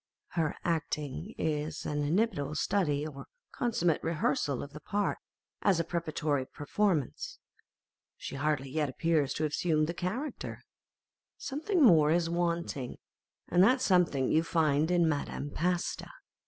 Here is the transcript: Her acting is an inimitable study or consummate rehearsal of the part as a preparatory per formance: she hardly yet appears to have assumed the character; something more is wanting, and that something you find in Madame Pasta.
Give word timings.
Her 0.29 0.55
acting 0.63 1.35
is 1.37 1.85
an 1.85 2.01
inimitable 2.01 2.55
study 2.55 3.05
or 3.05 3.27
consummate 3.51 4.01
rehearsal 4.03 4.63
of 4.63 4.73
the 4.73 4.79
part 4.79 5.19
as 5.61 5.79
a 5.79 5.83
preparatory 5.83 6.47
per 6.47 6.65
formance: 6.65 7.37
she 8.17 8.33
hardly 8.35 8.71
yet 8.71 8.89
appears 8.89 9.31
to 9.35 9.43
have 9.43 9.51
assumed 9.51 9.85
the 9.85 9.93
character; 9.93 10.63
something 11.37 11.83
more 11.83 12.09
is 12.09 12.31
wanting, 12.31 12.97
and 13.47 13.63
that 13.63 13.79
something 13.79 14.31
you 14.31 14.41
find 14.41 14.89
in 14.89 15.07
Madame 15.07 15.51
Pasta. 15.51 16.09